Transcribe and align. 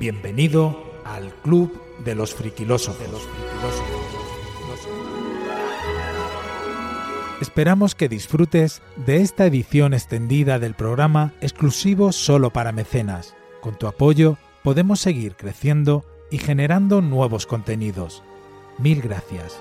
Bienvenido 0.00 0.82
al 1.04 1.30
Club 1.42 1.78
de 2.02 2.14
los 2.14 2.34
Friquilósofos. 2.34 3.28
Esperamos 7.42 7.94
que 7.94 8.08
disfrutes 8.08 8.80
de 8.96 9.18
esta 9.20 9.44
edición 9.44 9.92
extendida 9.92 10.58
del 10.58 10.72
programa 10.72 11.34
exclusivo 11.42 12.12
solo 12.12 12.48
para 12.48 12.72
mecenas. 12.72 13.34
Con 13.60 13.76
tu 13.76 13.86
apoyo 13.86 14.38
podemos 14.62 15.00
seguir 15.00 15.36
creciendo 15.36 16.06
y 16.30 16.38
generando 16.38 17.02
nuevos 17.02 17.44
contenidos. 17.44 18.22
Mil 18.78 19.02
gracias. 19.02 19.60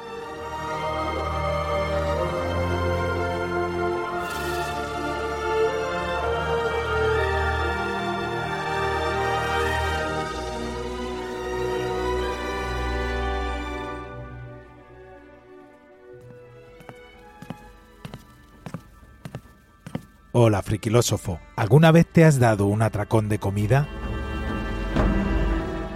Hola, 20.42 20.62
friquilósofo. 20.62 21.38
¿Alguna 21.58 21.92
vez 21.92 22.08
te 22.08 22.24
has 22.24 22.40
dado 22.40 22.66
un 22.68 22.82
atracón 22.82 23.28
de 23.28 23.40
comida? 23.40 23.90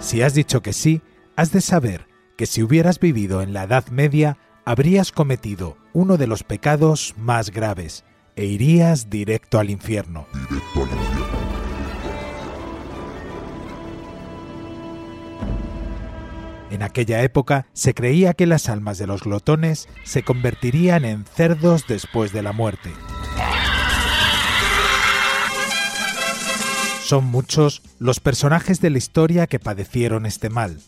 Si 0.00 0.20
has 0.20 0.34
dicho 0.34 0.60
que 0.60 0.74
sí, 0.74 1.00
has 1.34 1.50
de 1.50 1.62
saber 1.62 2.08
que 2.36 2.44
si 2.44 2.62
hubieras 2.62 3.00
vivido 3.00 3.40
en 3.40 3.54
la 3.54 3.62
Edad 3.62 3.86
Media, 3.86 4.36
habrías 4.66 5.12
cometido 5.12 5.78
uno 5.94 6.18
de 6.18 6.26
los 6.26 6.44
pecados 6.44 7.14
más 7.16 7.48
graves 7.48 8.04
e 8.36 8.44
irías 8.44 9.08
directo 9.08 9.58
al 9.58 9.70
infierno. 9.70 10.26
Directo 10.34 10.82
al 10.82 10.90
infierno. 10.90 11.26
En 16.70 16.82
aquella 16.82 17.22
época 17.22 17.64
se 17.72 17.94
creía 17.94 18.34
que 18.34 18.44
las 18.44 18.68
almas 18.68 18.98
de 18.98 19.06
los 19.06 19.22
glotones 19.22 19.88
se 20.04 20.22
convertirían 20.22 21.06
en 21.06 21.24
cerdos 21.24 21.86
después 21.88 22.34
de 22.34 22.42
la 22.42 22.52
muerte. 22.52 22.90
Son 27.04 27.26
muchos 27.26 27.82
los 27.98 28.18
personajes 28.18 28.80
de 28.80 28.88
la 28.88 28.96
historia 28.96 29.46
que 29.46 29.58
padecieron 29.58 30.24
este 30.24 30.48
mal. 30.48 30.80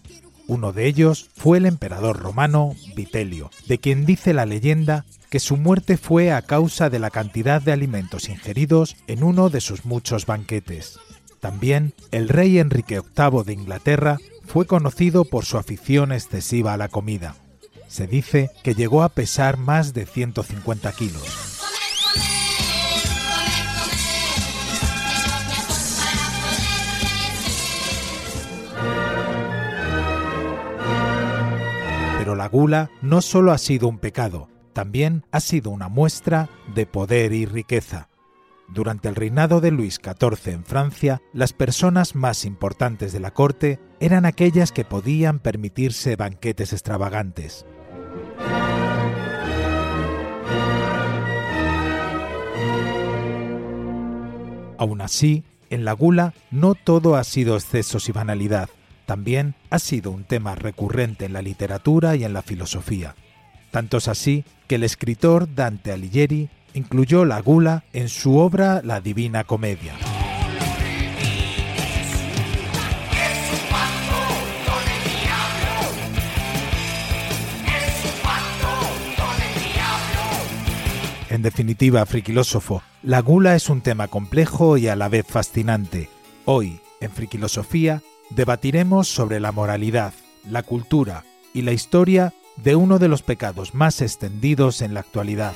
Uno 0.47 0.73
de 0.73 0.87
ellos 0.87 1.29
fue 1.37 1.59
el 1.59 1.67
emperador 1.67 2.19
romano 2.19 2.75
Vitelio, 2.95 3.51
de 3.69 3.77
quien 3.77 4.07
dice 4.07 4.33
la 4.33 4.47
leyenda 4.47 5.05
que 5.29 5.41
su 5.41 5.59
muerte 5.59 5.99
fue 5.99 6.33
a 6.33 6.41
causa 6.41 6.89
de 6.89 7.01
la 7.01 7.11
cantidad 7.11 7.61
de 7.61 7.73
alimentos 7.73 8.31
ingeridos 8.31 8.97
en 9.09 9.25
uno 9.25 9.51
de 9.51 9.61
sus 9.61 9.85
muchos 9.85 10.25
banquetes. 10.25 10.99
También 11.41 11.93
el 12.13 12.31
rey 12.31 12.61
Enrique 12.61 13.03
VIII 13.15 13.45
de 13.45 13.53
Inglaterra 13.53 14.17
fue 14.47 14.67
conocido 14.67 15.27
por 15.27 15.45
su 15.45 15.59
afición 15.59 16.13
excesiva 16.13 16.73
a 16.73 16.79
la 16.79 16.89
comida. 16.89 17.37
Se 17.89 18.07
dice 18.07 18.51
que 18.63 18.75
llegó 18.75 19.03
a 19.03 19.11
pesar 19.11 19.59
más 19.59 19.93
de 19.93 20.07
150 20.07 20.93
kilos. 20.93 21.46
La 32.47 32.51
gula 32.51 32.93
no 33.03 33.23
solo 33.23 33.51
ha 33.51 33.59
sido 33.59 33.89
un 33.89 33.99
pecado, 33.99 34.49
también 34.73 35.25
ha 35.33 35.41
sido 35.41 35.73
una 35.73 35.89
muestra 35.89 36.49
de 36.77 36.87
poder 36.87 37.33
y 37.33 37.45
riqueza. 37.45 38.09
Durante 38.69 39.09
el 39.09 39.17
reinado 39.17 39.61
de 39.61 39.73
Luis 39.73 39.97
XIV 39.97 40.53
en 40.53 40.65
Francia, 40.65 41.21
las 41.33 41.53
personas 41.53 42.15
más 42.15 42.45
importantes 42.45 43.13
de 43.13 43.19
la 43.19 43.33
corte 43.33 43.81
eran 43.99 44.27
aquellas 44.27 44.71
que 44.71 44.85
podían 44.85 45.41
permitirse 45.41 46.15
banquetes 46.15 46.73
extravagantes. 46.73 47.67
Aún 54.79 55.01
así, 55.01 55.43
en 55.69 55.85
la 55.85 55.95
gula 55.95 56.33
no 56.53 56.77
todo 56.77 57.17
ha 57.17 57.25
sido 57.25 57.57
excesos 57.57 58.09
y 58.09 58.13
banalidad, 58.13 58.69
también 59.07 59.55
ha 59.71 59.79
sido 59.79 60.11
un 60.11 60.25
tema 60.25 60.55
recurrente 60.55 61.25
en 61.25 61.33
la 61.33 61.43
literatura 61.43 62.17
y 62.17 62.25
en 62.25 62.33
la 62.33 62.43
filosofía. 62.43 63.15
Tanto 63.71 63.97
es 63.97 64.09
así 64.09 64.45
que 64.67 64.75
el 64.75 64.85
escritor 64.85 65.55
Dante 65.55 65.93
Alighieri 65.93 66.49
incluyó 66.75 67.25
la 67.25 67.41
gula 67.41 67.85
en 67.93 68.09
su 68.09 68.37
obra 68.37 68.83
La 68.85 69.01
Divina 69.01 69.45
Comedia. 69.45 69.95
En 81.29 81.43
definitiva, 81.43 82.07
friquilósofo, 82.07 82.83
la 83.03 83.21
gula 83.21 83.57
es 83.57 83.69
un 83.69 83.83
tema 83.83 84.09
complejo 84.09 84.79
y 84.79 84.89
a 84.89 84.97
la 84.97 85.09
vez 85.09 85.27
fascinante. 85.29 86.09
Hoy, 86.47 86.81
en 87.01 87.11
Friquilosofía, 87.11 88.03
debatiremos 88.31 89.09
sobre 89.09 89.41
la 89.41 89.53
moralidad, 89.53 90.13
la 90.49 90.63
cultura 90.63 91.25
y 91.55 91.63
la 91.63 91.73
historia 91.73 92.35
de 92.57 92.77
uno 92.77 92.99
de 92.99 93.09
los 93.09 93.23
pecados 93.23 93.75
más 93.75 94.01
extendidos 94.01 94.83
en 94.83 94.95
la 94.95 95.01
actualidad. 95.01 95.53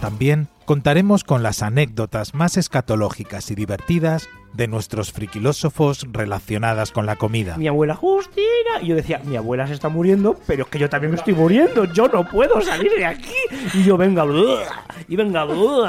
También 0.00 0.48
contaremos 0.64 1.22
con 1.24 1.42
las 1.42 1.62
anécdotas 1.62 2.34
más 2.34 2.56
escatológicas 2.56 3.50
y 3.50 3.54
divertidas 3.54 4.28
de 4.52 4.68
nuestros 4.68 5.12
friquilósofos 5.12 6.06
relacionadas 6.12 6.92
con 6.92 7.06
la 7.06 7.16
comida. 7.16 7.56
Mi 7.56 7.68
abuela 7.68 7.94
Justina. 7.94 8.80
Y 8.82 8.88
yo 8.88 8.96
decía, 8.96 9.20
mi 9.24 9.36
abuela 9.36 9.66
se 9.66 9.74
está 9.74 9.88
muriendo, 9.88 10.36
pero 10.46 10.64
es 10.64 10.68
que 10.68 10.78
yo 10.78 10.88
también 10.88 11.12
me 11.12 11.16
estoy 11.16 11.34
muriendo. 11.34 11.84
Yo 11.84 12.08
no 12.08 12.28
puedo 12.28 12.60
salir 12.60 12.92
de 12.96 13.06
aquí. 13.06 13.34
Y 13.74 13.84
yo, 13.84 13.96
venga, 13.96 14.24
y 15.08 15.16
venga, 15.16 15.46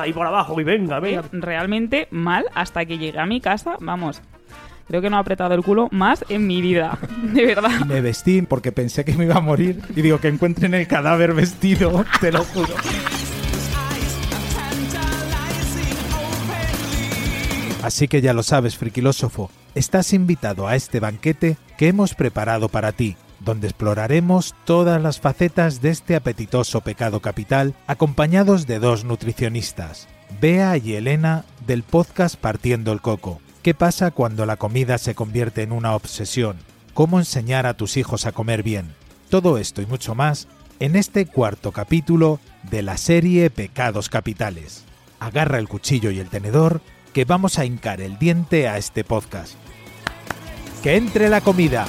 y 0.07 0.13
por 0.13 0.27
abajo, 0.27 0.59
y 0.59 0.63
venga, 0.63 0.99
venga. 0.99 1.23
Realmente 1.31 2.07
mal 2.11 2.45
hasta 2.53 2.85
que 2.85 2.97
llegué 2.97 3.19
a 3.19 3.25
mi 3.25 3.41
casa, 3.41 3.77
vamos. 3.79 4.21
Creo 4.87 5.01
que 5.01 5.09
no 5.09 5.17
he 5.17 5.19
apretado 5.19 5.53
el 5.53 5.63
culo 5.63 5.87
más 5.91 6.25
en 6.29 6.45
mi 6.45 6.61
vida, 6.61 6.97
de 7.21 7.45
verdad. 7.45 7.79
Me 7.87 8.01
vestí 8.01 8.41
porque 8.41 8.71
pensé 8.71 9.05
que 9.05 9.13
me 9.13 9.25
iba 9.25 9.35
a 9.35 9.41
morir 9.41 9.81
y 9.95 10.01
digo 10.01 10.19
que 10.19 10.27
encuentren 10.27 10.73
el 10.73 10.87
cadáver 10.87 11.33
vestido, 11.33 12.03
te 12.19 12.31
lo 12.31 12.43
juro. 12.43 12.73
Así 17.83 18.07
que 18.07 18.21
ya 18.21 18.31
lo 18.31 18.43
sabes, 18.43 18.77
friquilósofo, 18.77 19.51
estás 19.75 20.13
invitado 20.13 20.69
a 20.69 20.77
este 20.77 21.01
banquete 21.01 21.57
que 21.77 21.89
hemos 21.89 22.15
preparado 22.15 22.69
para 22.69 22.93
ti, 22.93 23.17
donde 23.41 23.67
exploraremos 23.67 24.55
todas 24.63 25.01
las 25.01 25.19
facetas 25.19 25.81
de 25.81 25.89
este 25.89 26.15
apetitoso 26.15 26.79
pecado 26.79 27.19
capital, 27.19 27.75
acompañados 27.85 28.67
de 28.67 28.79
dos 28.79 29.03
nutricionistas, 29.03 30.07
Bea 30.39 30.77
y 30.77 30.93
Elena 30.93 31.43
del 31.67 31.83
podcast 31.83 32.37
Partiendo 32.37 32.93
el 32.93 33.01
Coco. 33.01 33.41
¿Qué 33.63 33.73
pasa 33.73 34.11
cuando 34.11 34.45
la 34.45 34.55
comida 34.55 34.97
se 34.97 35.13
convierte 35.13 35.61
en 35.61 35.73
una 35.73 35.93
obsesión? 35.93 36.55
¿Cómo 36.93 37.19
enseñar 37.19 37.65
a 37.65 37.73
tus 37.73 37.97
hijos 37.97 38.25
a 38.25 38.31
comer 38.31 38.63
bien? 38.63 38.93
Todo 39.27 39.57
esto 39.57 39.81
y 39.81 39.87
mucho 39.87 40.15
más 40.15 40.47
en 40.79 40.95
este 40.95 41.25
cuarto 41.25 41.73
capítulo 41.73 42.39
de 42.63 42.81
la 42.81 42.95
serie 42.95 43.49
Pecados 43.49 44.07
Capitales. 44.07 44.85
Agarra 45.19 45.59
el 45.59 45.67
cuchillo 45.67 46.11
y 46.11 46.19
el 46.19 46.29
tenedor 46.29 46.79
que 47.13 47.25
vamos 47.25 47.59
a 47.59 47.65
hincar 47.65 48.01
el 48.01 48.17
diente 48.17 48.67
a 48.67 48.77
este 48.77 49.03
podcast. 49.03 49.53
¡Que 50.81 50.97
entre 50.97 51.29
la 51.29 51.41
comida! 51.41 51.85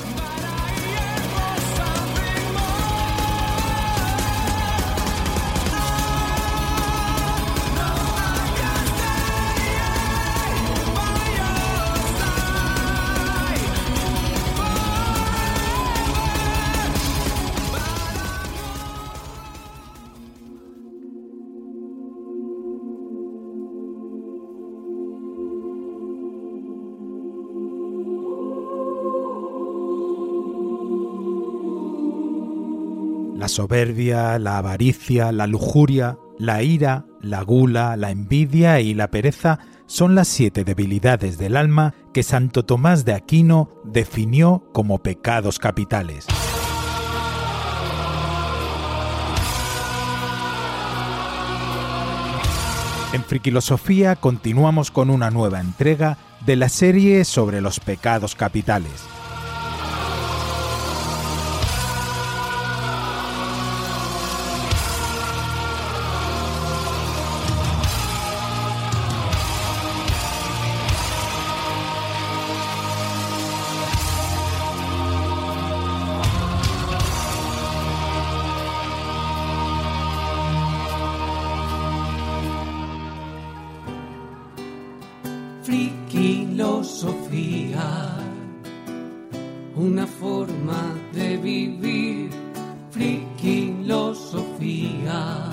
La 33.34 33.48
soberbia, 33.48 34.38
la 34.38 34.58
avaricia, 34.58 35.32
la 35.32 35.48
lujuria, 35.48 36.18
la 36.38 36.62
ira, 36.62 37.04
la 37.20 37.42
gula, 37.42 37.96
la 37.96 38.12
envidia 38.12 38.80
y 38.80 38.94
la 38.94 39.10
pereza 39.10 39.58
son 39.86 40.14
las 40.14 40.28
siete 40.28 40.62
debilidades 40.62 41.36
del 41.36 41.56
alma 41.56 41.94
que 42.12 42.22
Santo 42.22 42.64
Tomás 42.64 43.04
de 43.04 43.12
Aquino 43.12 43.70
definió 43.84 44.70
como 44.72 45.02
pecados 45.02 45.58
capitales. 45.58 46.26
En 53.12 53.24
Friquilosofía 53.24 54.14
continuamos 54.16 54.92
con 54.92 55.10
una 55.10 55.30
nueva 55.30 55.60
entrega 55.60 56.18
de 56.46 56.54
la 56.54 56.68
serie 56.68 57.24
sobre 57.24 57.60
los 57.60 57.80
pecados 57.80 58.36
capitales. 58.36 59.13
Una 89.76 90.06
forma 90.06 90.94
de 91.12 91.36
vivir. 91.36 92.30
Friquilosofía. 92.90 95.50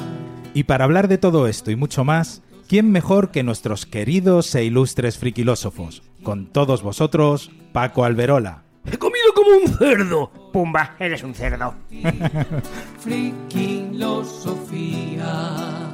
Y 0.53 0.63
para 0.63 0.83
hablar 0.83 1.07
de 1.07 1.17
todo 1.17 1.47
esto 1.47 1.71
y 1.71 1.75
mucho 1.75 2.03
más, 2.03 2.43
¿quién 2.67 2.91
mejor 2.91 3.31
que 3.31 3.41
nuestros 3.41 3.87
queridos 3.87 4.53
e 4.53 4.63
ilustres 4.63 5.17
friquilósofos? 5.17 6.03
Con 6.21 6.45
todos 6.45 6.83
vosotros, 6.83 7.49
Paco 7.73 8.05
Alberola. 8.05 8.61
He 8.85 8.97
comido 8.97 9.33
como 9.33 9.57
un 9.57 9.67
cerdo. 9.67 10.31
Pumba, 10.53 10.95
eres 10.99 11.23
un 11.23 11.33
cerdo. 11.33 11.73
Friquilosofía, 12.99 15.90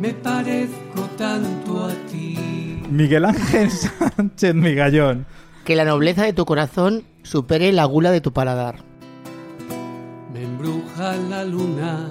me 0.00 0.14
parezco 0.14 1.02
tanto 1.16 1.84
a 1.84 1.92
ti. 2.10 2.82
Miguel 2.90 3.26
Ángel 3.26 3.70
Sánchez 4.16 4.54
Migallón. 4.54 5.26
Que 5.64 5.76
la 5.76 5.84
nobleza 5.84 6.24
de 6.24 6.32
tu 6.32 6.44
corazón 6.46 7.04
supere 7.22 7.70
la 7.70 7.84
gula 7.84 8.10
de 8.10 8.20
tu 8.20 8.32
paladar. 8.32 8.76
Me 10.32 10.42
embruja 10.42 11.16
la 11.16 11.44
luna, 11.44 12.08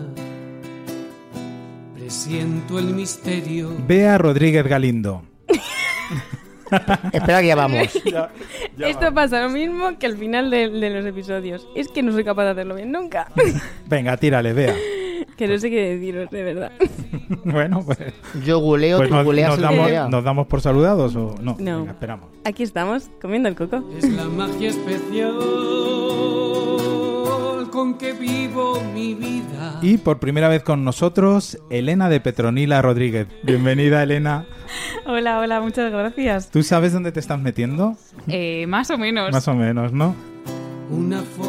presiento 1.95 2.77
el 2.79 2.93
misterio. 2.93 3.75
Bea 3.87 4.17
Rodríguez 4.17 4.65
Galindo. 4.67 5.23
Espera 7.11 7.41
que 7.41 7.47
ya 7.47 7.55
vamos. 7.55 7.87
Esto 8.77 9.11
pasa 9.11 9.41
lo 9.41 9.49
mismo 9.49 9.97
que 9.97 10.05
al 10.05 10.15
final 10.17 10.51
de, 10.51 10.69
de 10.69 10.89
los 10.91 11.03
episodios. 11.05 11.67
Es 11.75 11.87
que 11.87 12.03
no 12.03 12.11
soy 12.11 12.23
capaz 12.23 12.43
de 12.45 12.51
hacerlo 12.51 12.75
bien 12.75 12.91
nunca. 12.91 13.27
Venga, 13.87 14.15
tírale, 14.17 14.53
Bea. 14.53 14.75
Que 15.39 15.47
no 15.47 15.57
sé 15.57 15.69
qué 15.69 15.95
deciros, 15.95 16.29
de 16.29 16.43
verdad. 16.43 16.71
Bueno, 17.45 17.83
pues, 17.85 17.99
Yo 18.43 18.59
guleo, 18.59 18.97
pues 18.97 19.07
tú 19.07 19.15
nos, 19.15 19.23
guleas 19.23 19.51
nos 19.51 19.59
damos, 19.59 19.85
gulea. 19.85 20.09
¿nos 20.09 20.23
damos 20.23 20.47
por 20.47 20.61
saludados 20.61 21.15
o 21.15 21.35
no? 21.41 21.55
No. 21.59 21.79
Venga, 21.79 21.91
esperamos. 21.91 22.29
Aquí 22.43 22.63
estamos, 22.63 23.09
comiendo 23.21 23.47
el 23.47 23.55
coco. 23.55 23.83
Es 23.97 24.03
la 24.11 24.25
magia 24.25 24.69
especial 24.69 25.37
con 27.71 27.97
que 27.97 28.13
vivo 28.13 28.81
mi 28.93 29.13
vida. 29.13 29.79
Y 29.81 29.99
por 29.99 30.19
primera 30.19 30.49
vez 30.49 30.63
con 30.63 30.83
nosotros, 30.83 31.57
Elena 31.69 32.09
de 32.09 32.19
Petronila 32.19 32.81
Rodríguez. 32.81 33.27
Bienvenida, 33.43 34.03
Elena. 34.03 34.45
Hola, 35.05 35.39
hola, 35.39 35.61
muchas 35.61 35.91
gracias. 35.91 36.49
¿Tú 36.49 36.63
sabes 36.63 36.91
dónde 36.91 37.11
te 37.11 37.19
estás 37.21 37.39
metiendo? 37.39 37.95
Eh, 38.27 38.65
más 38.67 38.89
o 38.89 38.97
menos. 38.97 39.31
Más 39.31 39.47
o 39.47 39.53
menos, 39.53 39.93
¿no? 39.93 40.15
Una 40.89 41.21
forma 41.21 41.48